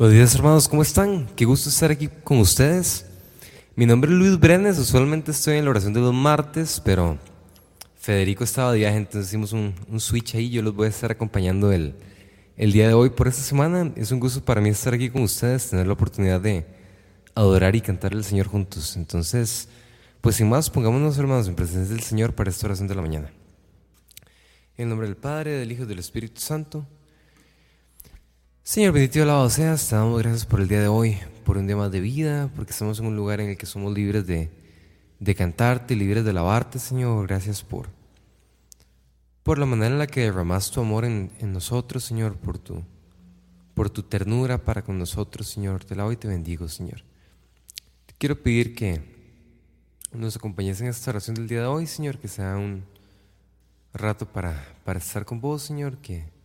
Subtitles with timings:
[0.00, 1.26] Buenos días hermanos, ¿cómo están?
[1.36, 3.04] Qué gusto estar aquí con ustedes.
[3.76, 7.18] Mi nombre es Luis Brenes, usualmente estoy en la oración de los martes, pero
[7.98, 11.70] Federico estaba de viaje, entonces hicimos un, switch ahí, yo los voy a estar acompañando
[11.70, 11.94] el,
[12.56, 13.92] el día de hoy por esta semana.
[13.94, 16.64] Es un gusto para mí estar aquí con ustedes, tener la oportunidad de
[17.34, 18.96] adorar y cantar al Señor juntos.
[18.96, 19.68] Entonces,
[20.22, 23.30] pues sin más, pongámonos hermanos en presencia del Señor para esta oración de la mañana.
[24.78, 26.86] En el nombre del Padre, del Hijo y del Espíritu Santo.
[28.62, 31.76] Señor bendito alabado seas, te damos gracias por el día de hoy, por un día
[31.76, 34.50] más de vida, porque estamos en un lugar en el que somos libres de,
[35.18, 37.26] de cantarte, libres de alabarte, Señor.
[37.26, 37.88] Gracias por,
[39.42, 42.84] por la manera en la que derramas tu amor en, en, nosotros, Señor, por tu,
[43.74, 45.82] por tu ternura para con nosotros, Señor.
[45.82, 47.02] Te alabo y te bendigo, Señor.
[48.06, 49.00] Te quiero pedir que
[50.12, 52.84] nos acompañes en esta oración del día de hoy, Señor, que sea un
[53.94, 56.39] rato para, para estar con vos, Señor, que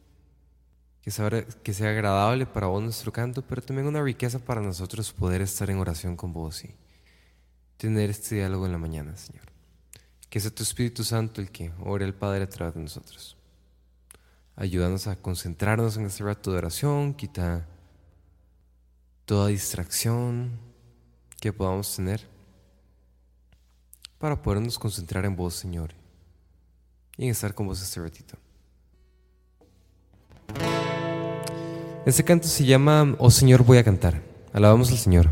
[1.06, 5.70] que sea, agradable para vos nuestro canto, pero también una riqueza para nosotros poder estar
[5.70, 6.74] en oración con vos y
[7.78, 9.46] tener este diálogo en la mañana, Señor.
[10.32, 13.38] Que sea tu Espíritu Santo el que ore al Padre a través de nosotros.
[14.56, 17.68] Ayúdanos a concentrarnos en este rato de oración, quita
[19.26, 20.58] toda distracción
[21.40, 22.28] que podamos tener
[24.18, 25.94] para podernos concentrar en vos, Señor,
[27.16, 28.38] y en estar con vos este ratito.
[32.06, 34.22] Este canto se llama Oh Señor voy a cantar.
[34.54, 35.30] Alabamos al Señor.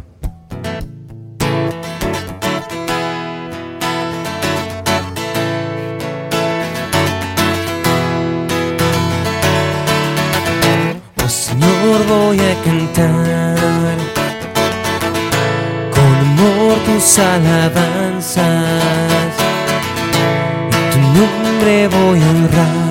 [11.23, 13.97] Oh Señor voy a cantar
[15.93, 18.43] con amor tus alabanzas
[20.71, 22.82] y tu nombre voy a honrar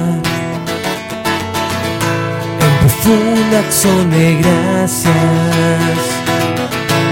[3.07, 5.13] una acción de gracias.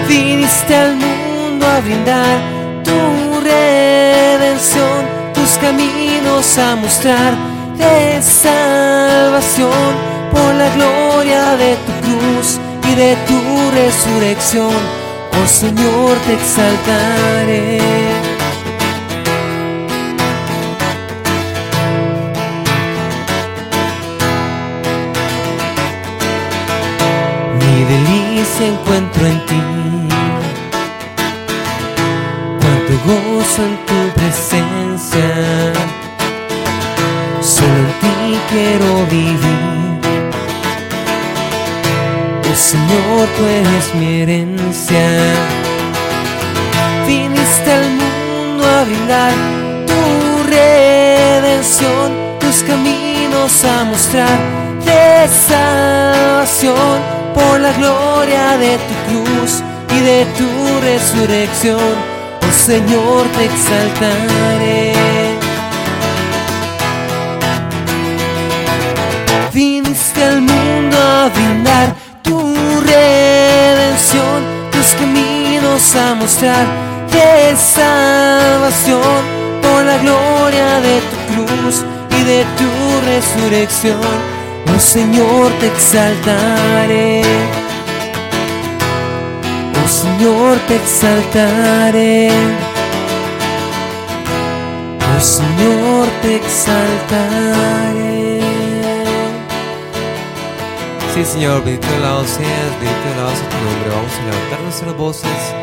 [0.09, 2.39] Viniste al mundo a brindar
[2.85, 7.35] tu redención, tus caminos a mostrar
[7.77, 9.71] de salvación
[10.31, 14.75] por la gloria de tu cruz y de tu resurrección.
[15.43, 18.30] Oh Señor, te exaltaré.
[28.65, 29.61] Encuentro en ti.
[32.61, 35.29] Cuánto gozo en tu presencia.
[37.41, 40.01] Solo en ti quiero vivir.
[42.51, 45.07] Oh Señor, tú eres mi herencia.
[47.07, 49.33] Viniste al mundo a brindar
[49.87, 50.03] tu
[50.49, 54.39] redención, tus caminos a mostrar
[54.85, 59.63] de salvación por la gloria de tu cruz
[59.97, 60.49] y de tu
[60.81, 61.95] resurrección,
[62.47, 64.93] oh Señor, te exaltaré.
[69.53, 74.39] Viniste al mundo a brindar tu redención,
[74.71, 76.67] tus caminos a mostrar
[77.13, 79.41] de salvación.
[79.63, 81.85] Por la gloria de tu cruz
[82.19, 82.71] y de tu
[83.07, 84.40] resurrección
[84.81, 87.23] Señor, te exaltaré.
[89.73, 92.31] Oh Señor, te exaltaré.
[94.99, 98.41] Oh Señor, te exaltaré.
[101.15, 103.91] Sí, Señor, bendito alabado seas, bendito alabado sea tu nombre.
[103.91, 105.55] Vamos a levantar nuestras voces.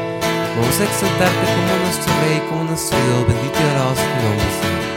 [0.57, 3.27] Vamos a exaltarte como nuestro Rey, como nuestro Dios.
[3.27, 4.96] Bendito y alabado sea tu nombre, Señor.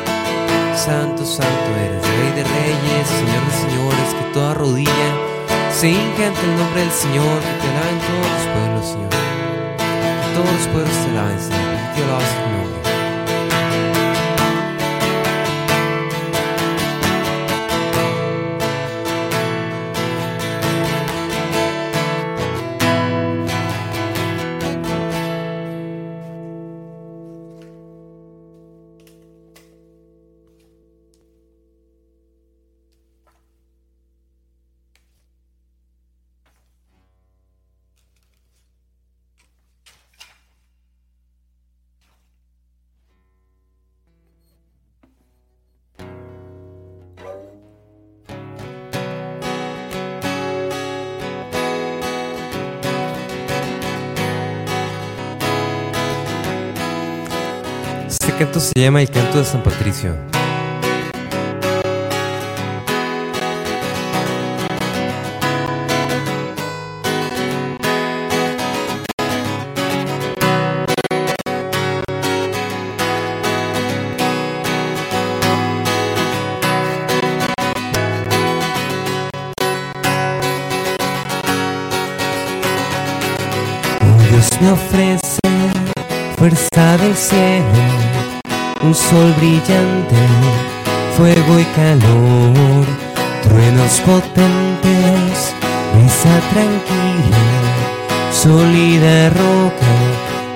[0.80, 5.10] Santo, santo eres, Rey de reyes, Señor de señores, que toda rodilla
[5.70, 9.10] se hinca ante el nombre del Señor, que te alaben todos los pueblos, Señor.
[9.10, 11.60] Que todos los pueblos te alaben, Señor.
[11.94, 12.59] Que tu
[58.41, 60.16] canto se llama El Canto de San Patricio.
[84.63, 85.41] me ofrece
[86.36, 88.09] fuerza del cielo
[88.82, 90.16] un sol brillante,
[91.16, 92.86] fuego y calor,
[93.42, 95.54] truenos potentes,
[95.94, 97.44] brisa tranquila,
[98.32, 99.92] sólida roca,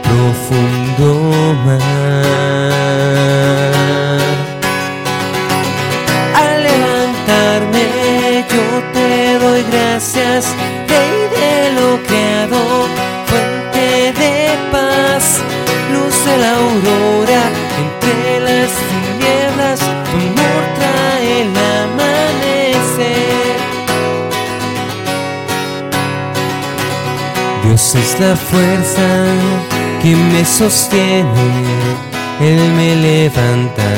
[0.02, 1.82] profundo mar.
[6.34, 7.84] Al levantarme
[8.48, 10.42] yo te doy gracias,
[27.94, 29.24] Es la fuerza
[30.02, 31.28] que me sostiene,
[32.40, 33.88] Él me levanta,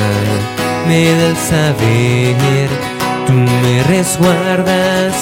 [0.86, 2.68] me da el saber,
[3.26, 5.14] tú me resguardas,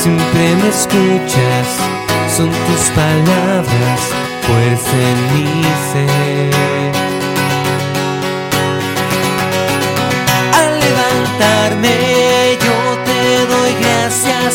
[0.00, 1.66] siempre me escuchas,
[2.36, 4.00] son tus palabras,
[4.46, 6.94] fuerza en mi ser.
[10.60, 11.94] Al levantarme
[12.64, 13.20] yo te
[13.52, 14.52] doy gracias,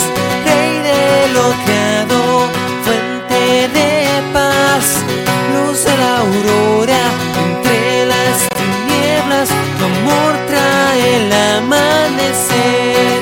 [5.85, 7.01] la aurora,
[7.45, 9.49] entre las tinieblas,
[9.83, 13.21] amor trae el amanecer.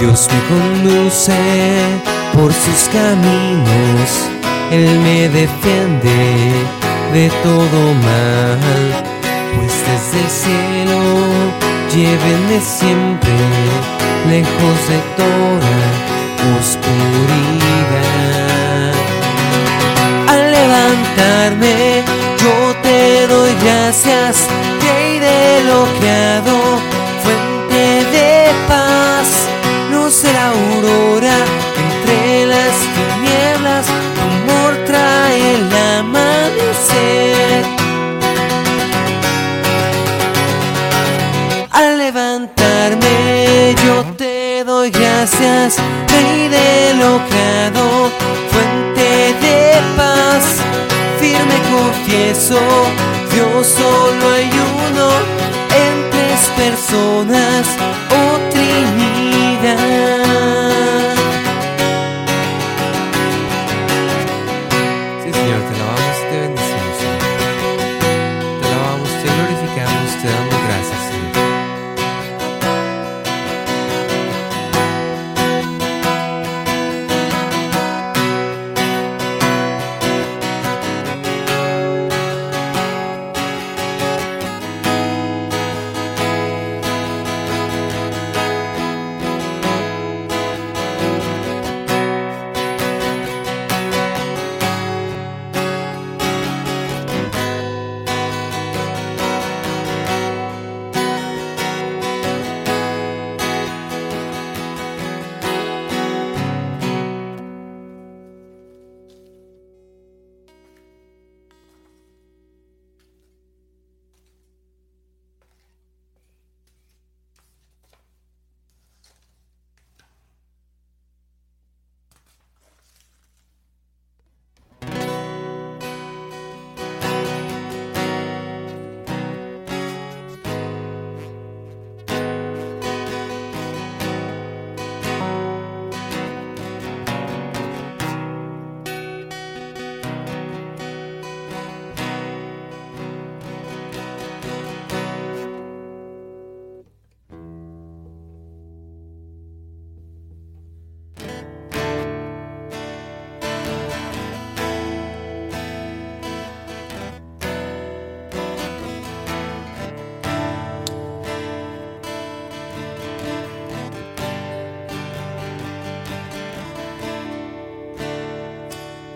[0.00, 1.38] Dios me conduce
[2.34, 4.10] por sus caminos,
[4.70, 6.52] Él me defiende
[7.12, 9.04] de todo mal,
[9.54, 11.00] pues desde el cielo
[11.94, 13.30] llévenme siempre
[14.28, 16.11] lejos de toda
[16.60, 18.12] oscuridad.
[20.28, 22.02] Al levantarme
[22.42, 24.48] yo te doy gracias,
[24.80, 25.41] Rey de
[53.30, 53.81] Dios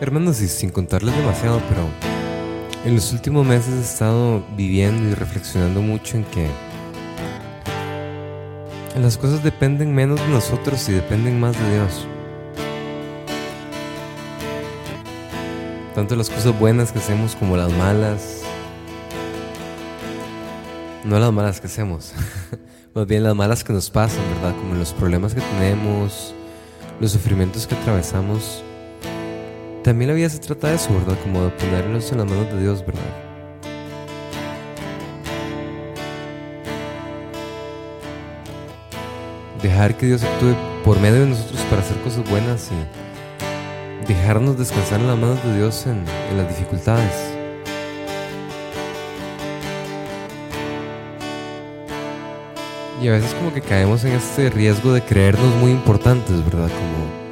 [0.06, 1.82] Hermanos, y sin contarles demasiado, pero
[2.84, 6.48] en los últimos meses he estado viviendo y reflexionando mucho en que
[9.00, 12.06] las cosas dependen menos de nosotros y dependen más de Dios.
[15.96, 18.42] Tanto las cosas buenas que hacemos como las malas.
[21.02, 22.12] No las malas que hacemos,
[22.94, 24.56] más bien las malas que nos pasan, ¿verdad?
[24.56, 26.32] Como los problemas que tenemos,
[27.00, 28.62] los sufrimientos que atravesamos.
[29.86, 31.16] También la vida se trata de eso, ¿verdad?
[31.22, 33.02] Como de ponerlos en las manos de Dios, ¿verdad?
[39.62, 44.98] Dejar que Dios actúe por medio de nosotros para hacer cosas buenas y dejarnos descansar
[44.98, 47.32] en las manos de Dios en, en las dificultades.
[53.00, 56.70] Y a veces como que caemos en este riesgo de creernos muy importantes, ¿verdad?
[56.70, 57.25] Como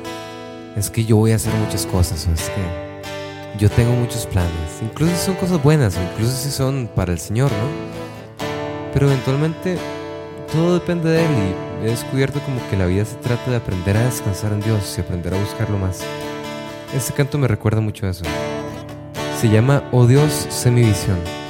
[0.77, 4.51] es que yo voy a hacer muchas cosas, o es que yo tengo muchos planes.
[4.83, 7.95] Incluso si son cosas buenas, o incluso si son para el Señor, ¿no?
[8.93, 9.77] Pero eventualmente
[10.53, 11.31] todo depende de Él
[11.83, 14.95] y he descubierto como que la vida se trata de aprender a descansar en Dios
[14.97, 16.01] y aprender a buscarlo más.
[16.95, 18.25] Este canto me recuerda mucho a eso.
[19.41, 21.44] Se llama Oh Dios, sé mi visión.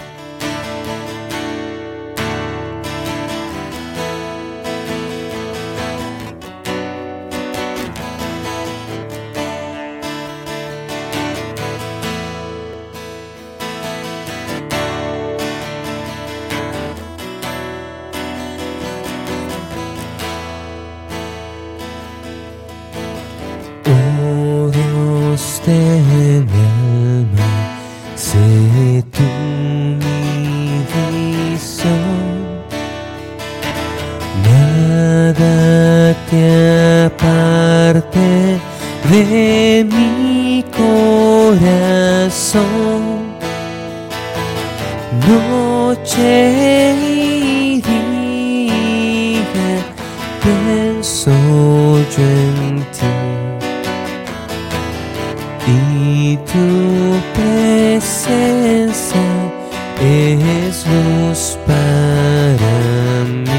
[57.05, 59.27] tu presencia
[60.01, 63.54] es luz para mí.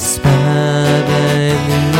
[0.00, 1.99] Spēdēni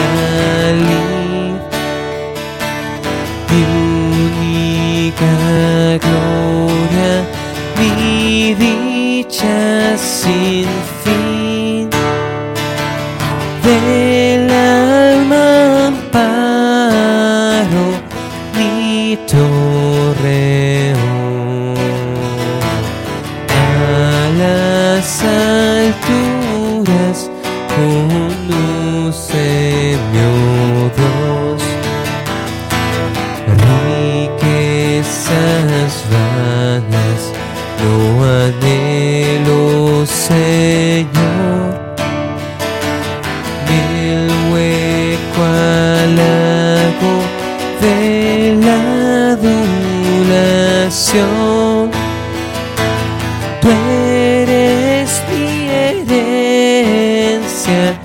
[57.70, 58.00] Yeah.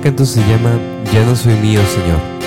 [0.00, 0.78] Canto se llama
[1.12, 2.41] Ya no soy mío, Señor.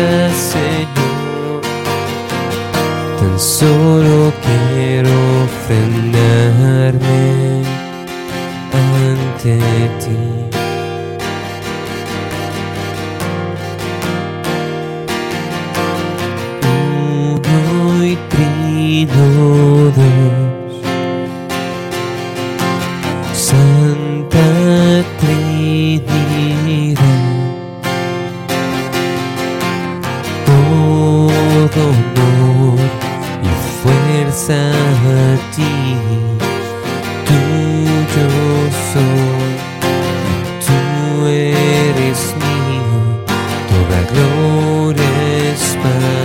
[0.00, 0.69] Jesus
[30.70, 32.78] todo honor
[33.42, 33.50] y
[33.82, 35.96] fuerza a ti,
[37.26, 38.28] tuyo
[38.92, 39.52] soy,
[40.66, 42.92] tú eres mío,
[43.70, 45.10] toda gloria
[45.52, 46.19] es para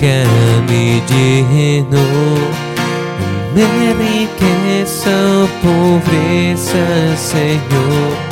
[0.00, 1.98] déjame lleno,
[3.54, 8.27] me riqueza o pobreza, Señor,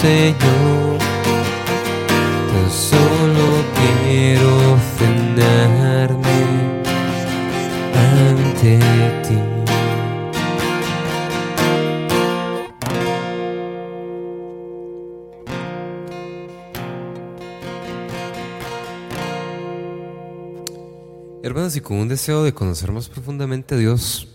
[0.00, 0.98] Señor,
[2.52, 3.64] tan solo
[4.04, 6.38] quiero ofrendarme
[7.94, 8.78] ante
[9.26, 9.38] ti.
[21.42, 24.28] Hermanos, y con un deseo de conocer más profundamente a Dios,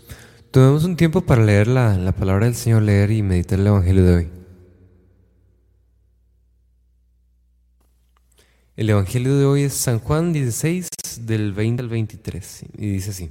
[0.50, 4.04] tomemos un tiempo para leer la, la palabra del Señor, leer y meditar el Evangelio
[4.04, 4.41] de hoy.
[8.74, 10.88] El Evangelio de hoy es San Juan 16,
[11.26, 13.30] del 20 al 23, y dice así.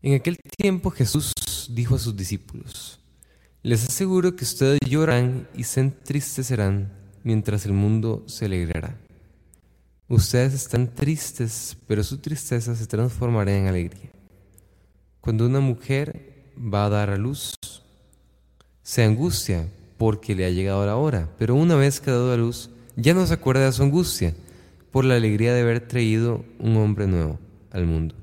[0.00, 1.32] En aquel tiempo Jesús
[1.68, 3.00] dijo a sus discípulos,
[3.64, 6.92] les aseguro que ustedes llorarán y se entristecerán
[7.24, 8.96] mientras el mundo se alegrará.
[10.06, 14.12] Ustedes están tristes, pero su tristeza se transformará en alegría.
[15.20, 17.56] Cuando una mujer va a dar a luz,
[18.84, 22.36] se angustia porque le ha llegado la hora, pero una vez que ha dado a
[22.36, 24.34] luz, ya no se acuerda de su angustia
[24.90, 27.38] por la alegría de haber traído un hombre nuevo
[27.70, 28.14] al mundo.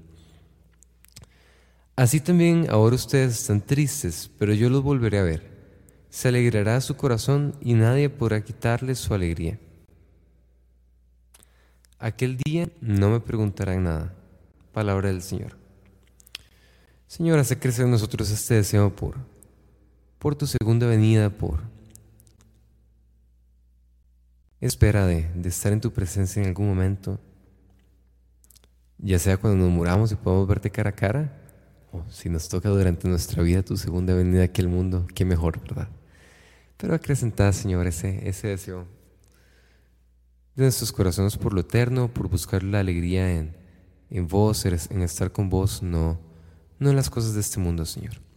[1.96, 5.50] Así también ahora ustedes están tristes, pero yo los volveré a ver.
[6.10, 9.60] Se alegrará su corazón y nadie podrá quitarle su alegría.
[11.98, 14.14] Aquel día no me preguntarán nada.
[14.72, 15.58] Palabra del Señor.
[17.08, 19.18] Señor, hace crecer en nosotros este deseo por,
[20.20, 21.60] por tu segunda venida, por
[24.62, 27.20] espera de, de estar en tu presencia en algún momento,
[28.98, 31.36] ya sea cuando nos muramos y podamos verte cara a cara,
[31.92, 35.60] o si nos toca durante nuestra vida tu segunda venida aquí al mundo, qué mejor,
[35.62, 35.90] ¿verdad?
[36.78, 38.86] Pero acrecentad, Señor, ese, ese deseo
[40.56, 43.56] de nuestros corazones por lo eterno, por buscar la alegría en,
[44.10, 46.20] en vos, en estar con vos, no,
[46.80, 48.29] no en las cosas de este mundo, Señor.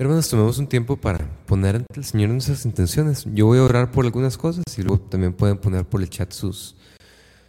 [0.00, 3.26] Hermanos, tomemos un tiempo para poner ante el Señor nuestras intenciones.
[3.34, 6.32] Yo voy a orar por algunas cosas y luego también pueden poner por el chat
[6.32, 6.74] sus,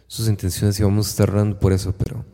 [0.06, 2.26] sus intenciones y vamos a estar orando por eso, pero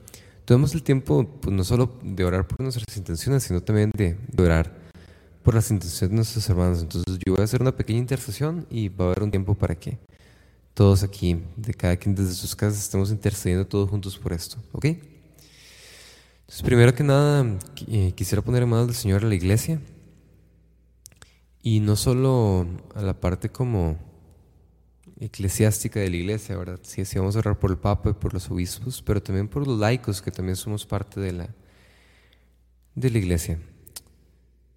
[0.45, 4.75] tomemos el tiempo pues, no solo de orar por nuestras intenciones, sino también de, orar
[5.45, 6.83] por las intenciones de nuestros hermanos.
[6.83, 9.77] Entonces yo voy a hacer una pequeña intercesión y va a haber un tiempo para
[9.77, 9.99] que
[10.75, 14.57] todos aquí, de cada quien desde sus casas, estemos intercediendo todos juntos por esto.
[14.73, 14.85] ¿Ok?
[14.87, 19.81] Entonces, primero que nada, eh, quisiera poner en manos del Señor a la iglesia.
[21.63, 23.99] Y no solo a la parte como
[25.21, 26.81] eclesiástica de la iglesia, ¿verdad?
[26.83, 29.67] Sí, sí, vamos a orar por el Papa y por los obispos, pero también por
[29.67, 31.49] los laicos, que también somos parte de la,
[32.95, 33.59] de la iglesia.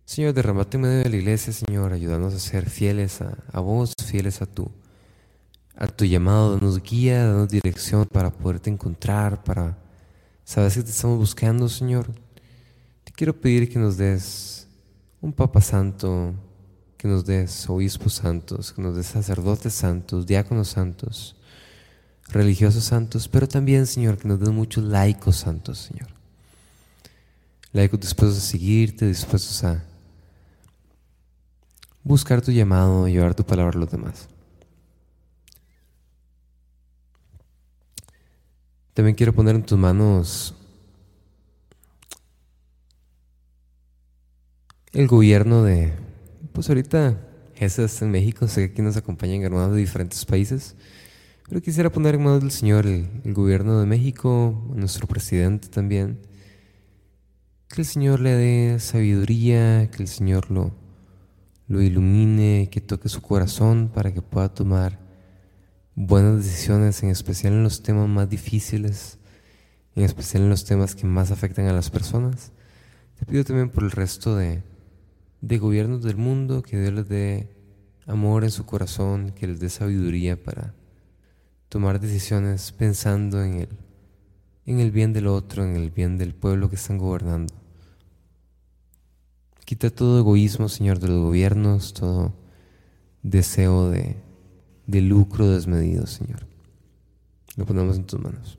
[0.05, 3.93] Señor, derramate en medio de la iglesia, Señor, ayúdanos a ser fieles a, a vos,
[4.05, 4.69] fieles a tu,
[5.75, 9.77] a tu llamado, danos guía, danos dirección para poderte encontrar, para
[10.43, 12.11] sabes que te estamos buscando, Señor.
[13.03, 14.67] Te quiero pedir que nos des
[15.21, 16.33] un Papa Santo,
[17.01, 21.35] que nos des obispos santos, que nos des sacerdotes santos, diáconos santos,
[22.27, 26.09] religiosos santos, pero también, Señor, que nos des muchos laicos santos, Señor.
[27.73, 29.83] Laicos dispuestos a seguirte, dispuestos a
[32.03, 34.27] buscar tu llamado y llevar tu palabra a los demás.
[38.93, 40.53] También quiero poner en tus manos
[44.93, 46.10] el gobierno de,
[46.61, 47.19] pues ahorita
[47.55, 50.75] Jesús está en México, sé que aquí nos acompañan hermanos de diferentes países,
[51.49, 56.19] pero quisiera poner en manos del Señor el, el gobierno de México, nuestro presidente también,
[57.67, 60.71] que el Señor le dé sabiduría, que el Señor lo,
[61.67, 64.99] lo ilumine, que toque su corazón para que pueda tomar
[65.95, 69.17] buenas decisiones, en especial en los temas más difíciles,
[69.95, 72.51] en especial en los temas que más afectan a las personas.
[73.17, 74.61] Te pido también por el resto de,
[75.41, 77.49] de gobiernos del mundo, que Dios les dé
[78.05, 80.73] amor en su corazón, que les dé sabiduría para
[81.69, 83.69] tomar decisiones pensando en el,
[84.65, 87.53] en el bien del otro, en el bien del pueblo que están gobernando.
[89.65, 92.33] Quita todo egoísmo, Señor, de los gobiernos, todo
[93.23, 94.17] deseo de,
[94.85, 96.45] de lucro desmedido, Señor.
[97.55, 98.57] Lo ponemos en tus manos.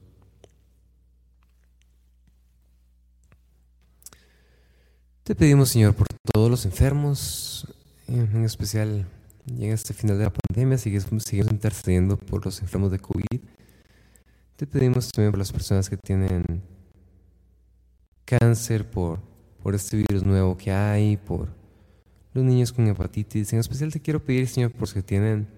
[5.23, 7.67] Te pedimos, Señor, por todos los enfermos,
[8.07, 9.07] en especial
[9.47, 13.41] en este final de la pandemia, seguimos intercediendo por los enfermos de COVID.
[14.57, 16.45] Te pedimos también por las personas que tienen
[18.25, 19.19] cáncer, por,
[19.63, 21.49] por este virus nuevo que hay, por
[22.35, 23.53] los niños con hepatitis.
[23.53, 25.49] En especial te quiero pedir, Señor, por los que tienen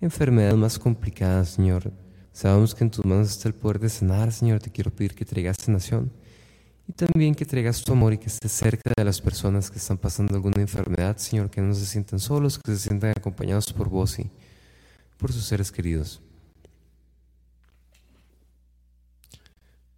[0.00, 1.92] enfermedades más complicadas, Señor.
[2.32, 4.60] Sabemos que en tus manos está el poder de sanar, Señor.
[4.60, 6.12] Te quiero pedir que traigas sanación
[6.90, 9.96] y también que traigas tu amor y que estés cerca de las personas que están
[9.96, 14.18] pasando alguna enfermedad, Señor, que no se sientan solos, que se sientan acompañados por vos
[14.18, 14.28] y
[15.16, 16.20] por sus seres queridos.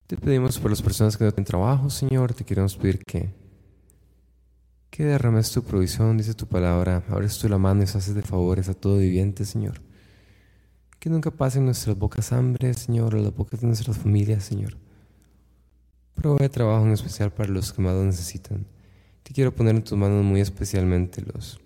[0.06, 2.34] Te pedimos por las personas que no tienen trabajo, Señor.
[2.34, 3.30] Te queremos pedir que
[4.90, 8.68] que derrames tu provisión, dice tu palabra, abres tú la mano y haces de favores
[8.68, 9.80] a todo viviente, Señor.
[10.98, 14.76] Que nunca pasen nuestras bocas hambre, Señor, o las bocas de nuestras familias, Señor.
[16.14, 18.66] Provee trabajo en especial para los que más lo necesitan.
[19.22, 21.60] Te quiero poner en tus manos muy especialmente los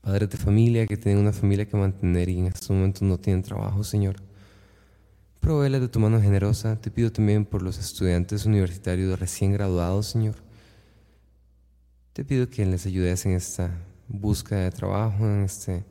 [0.00, 3.42] padres de familia que tienen una familia que mantener y en estos momentos no tienen
[3.42, 4.16] trabajo, Señor.
[5.40, 6.80] Provéeles de tu mano generosa.
[6.80, 10.36] Te pido también por los estudiantes universitarios recién graduados, Señor.
[12.12, 13.70] Te pido que les ayudes en esta
[14.08, 15.84] búsqueda de trabajo, en este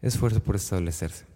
[0.00, 1.31] esfuerzo por establecerse.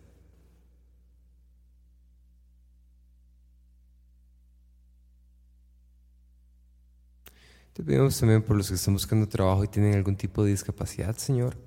[7.77, 11.15] Te pedimos también por los que están buscando trabajo y tienen algún tipo de discapacidad,
[11.19, 11.59] Señor.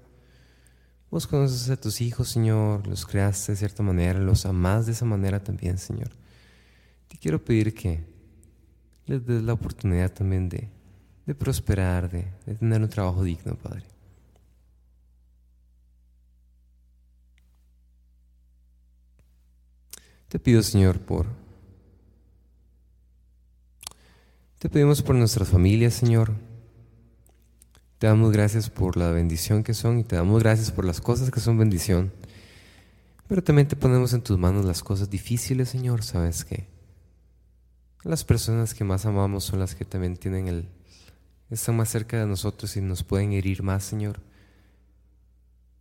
[1.12, 5.06] Vos conoces a tus hijos, Señor, los creaste de cierta manera, los amás de esa
[5.06, 6.10] manera también, Señor.
[7.10, 8.04] Te quiero pedir que
[9.06, 10.68] les des la oportunidad también de,
[11.36, 13.86] prosperar, de, de tener un trabajo digno, Padre.
[20.28, 21.28] Te pido, Señor, por
[24.60, 26.34] Te pedimos por nuestras familias, Señor.
[27.98, 31.32] Te damos gracias por la bendición que son y te damos gracias por las cosas
[31.32, 32.12] que son bendición.
[33.30, 36.04] Pero también te ponemos en tus manos las cosas difíciles, Señor.
[36.04, 36.68] Sabes que
[38.04, 40.68] las personas que más amamos son las que también tienen el
[41.50, 44.20] están más cerca de nosotros y nos pueden herir más, Señor.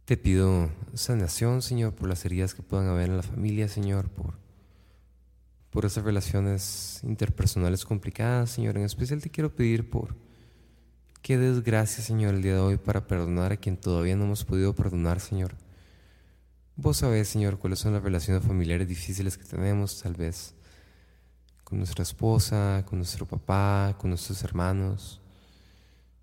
[0.04, 4.34] Te pido sanación, Señor, por las heridas que puedan haber en la familia, Señor, por
[5.78, 8.76] por esas relaciones interpersonales complicadas, Señor.
[8.76, 10.16] En especial te quiero pedir por
[11.22, 14.74] qué desgracia, Señor, el día de hoy para perdonar a quien todavía no hemos podido
[14.74, 15.54] perdonar, Señor.
[16.74, 20.52] Vos sabés, Señor, cuáles son las relaciones familiares difíciles que tenemos, tal vez
[21.62, 25.20] con nuestra esposa, con nuestro papá, con nuestros hermanos.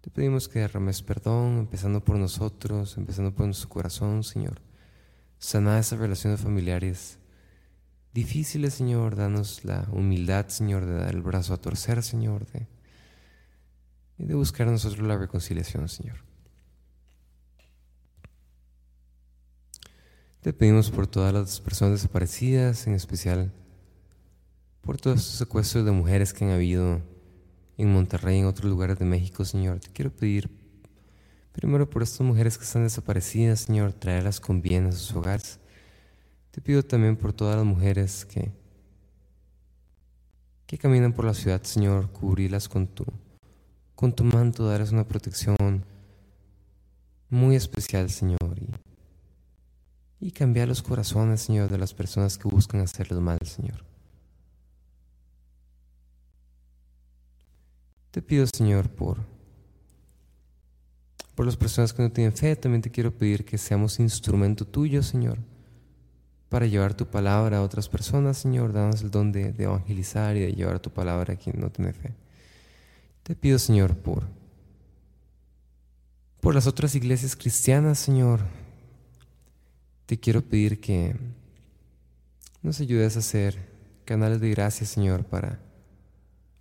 [0.02, 4.60] Te pedimos que derrames perdón, empezando por nosotros, empezando por nuestro corazón, Señor.
[5.40, 7.20] Sana esas relaciones familiares
[8.16, 9.16] difíciles, Señor.
[9.16, 12.66] Danos la humildad, Señor, de dar el brazo a torcer, Señor, de,
[14.18, 16.16] y de buscar nosotros la reconciliación, Señor.
[20.42, 23.52] Te pedimos por todas las personas desaparecidas, en especial
[24.82, 27.02] por todos estos secuestros de mujeres que han habido
[27.78, 29.80] en Monterrey y en otros lugares de México, Señor.
[29.80, 30.50] Te quiero pedir
[31.52, 35.60] primero por estas mujeres que están desaparecidas, Señor, traerlas con bien a sus hogares.
[36.56, 38.50] Te pido también por todas las mujeres que,
[40.66, 43.04] que caminan por la ciudad, Señor, cubrirlas con tu,
[43.94, 45.84] con tu manto, darles una protección
[47.30, 48.40] muy especial, Señor.
[50.22, 53.84] Y, y cambiar los corazones, Señor, de las personas que buscan hacerles mal, Señor.
[58.12, 59.18] Te pido, Señor, por,
[61.36, 65.04] por las personas que no tienen fe, también te quiero pedir que seamos instrumento tuyo,
[65.04, 65.38] Señor,
[66.50, 68.74] para llevar tu palabra a otras personas, Señor.
[68.74, 72.14] Danos el don de, evangelizar y de llevar tu palabra a quien no tiene fe.
[73.24, 74.24] Te pido, Señor, por,
[76.42, 78.42] por las otras iglesias cristianas, Señor.
[80.06, 81.16] Te quiero pedir que
[82.62, 83.58] nos ayudes a ser
[84.06, 85.60] canales de gracia, Señor, para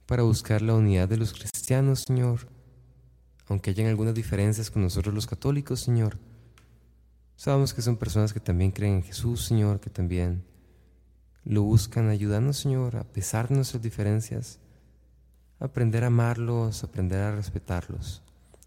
[0.07, 2.47] para buscar la unidad de los cristianos, Señor.
[3.47, 6.19] Aunque hayan algunas diferencias con nosotros los católicos, Señor.
[7.37, 10.45] Sabemos que son personas que también creen en Jesús, Señor, que también
[11.45, 14.61] lo buscan ayudarnos, Señor, a pesar de nuestras diferencias,
[15.59, 18.23] aprender a amarlos, aprender a respetarlos,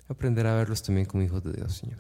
[0.07, 1.99] aprender a verlos también como hijos de Dios, Señor.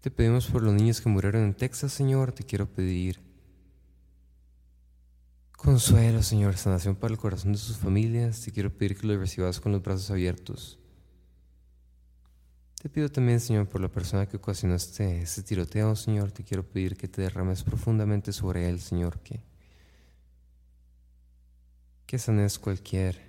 [0.00, 3.28] Te pedimos por los niños que murieron en Texas, Señor, te quiero pedir
[5.58, 8.42] Consuelo, Señor, sanación para el corazón de sus familias.
[8.42, 10.78] Te quiero pedir que lo recibas con los brazos abiertos.
[12.80, 16.30] Te pido también, Señor, por la persona que ocasionó este, este tiroteo, Señor.
[16.30, 19.42] Te quiero pedir que te derrames profundamente sobre él, Señor, que,
[22.06, 23.20] que sanes cualquier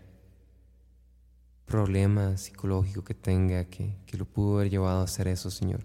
[1.66, 5.84] problema psicológico que tenga, que, que lo pudo haber llevado a hacer eso, Señor.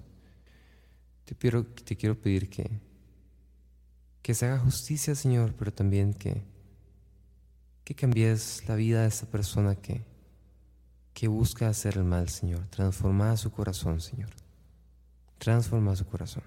[1.24, 2.68] Te, pido, te quiero pedir que,
[4.20, 6.42] que se haga justicia, Señor, pero también que,
[7.82, 10.02] que cambies la vida de esta persona que,
[11.14, 12.66] que busca hacer el mal, Señor.
[12.66, 14.30] Transforma su corazón, Señor.
[15.38, 16.42] Transforma su corazón.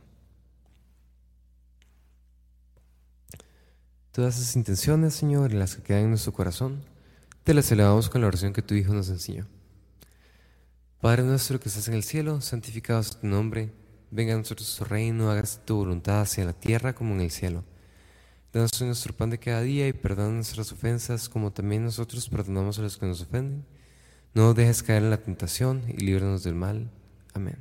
[4.11, 6.83] Todas esas intenciones, Señor, y las que quedan en nuestro corazón,
[7.43, 9.47] te las elevamos con la oración que tu Hijo nos enseñó.
[11.01, 13.73] Padre nuestro que estás en el cielo, santificado sea tu nombre
[14.09, 17.65] Venga a nosotros tu reino, hágase tu voluntad hacia la tierra como en el cielo.
[18.53, 22.83] Danos nuestro pan de cada día y perdona nuestras ofensas como también nosotros perdonamos a
[22.83, 23.65] los que nos ofenden.
[24.33, 26.89] No nos dejes caer en la tentación y líbranos del mal.
[27.33, 27.57] Amén.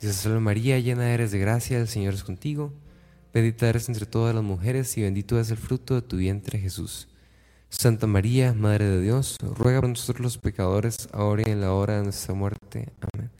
[0.00, 2.72] Dios salve María, llena eres de gracia, el Señor es contigo.
[3.32, 7.08] Bendita eres entre todas las mujeres y bendito es el fruto de tu vientre Jesús.
[7.68, 11.96] Santa María, Madre de Dios, ruega por nosotros los pecadores, ahora y en la hora
[11.96, 12.92] de nuestra muerte.
[13.12, 13.30] Amén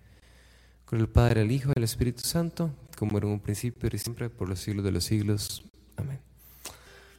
[0.95, 3.99] con el Padre, el Hijo y el Espíritu Santo, como era en un principio y
[3.99, 5.65] siempre, por los siglos de los siglos.
[5.97, 6.21] Amén.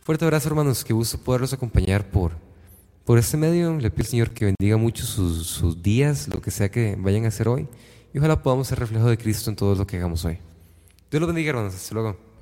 [0.04, 0.86] Fuerte abrazo, hermanos.
[0.86, 2.38] Qué gusto poderlos acompañar por,
[3.06, 3.78] por este medio.
[3.78, 7.26] Le pido al Señor que bendiga mucho sus, sus días, lo que sea que vayan
[7.26, 7.68] a hacer hoy.
[8.13, 10.39] Y ojalá podamos ser reflejo de Cristo en todo lo que hagamos hoy.
[11.10, 11.76] Dios los bendiga, hermanos.
[11.76, 12.35] Hasta luego.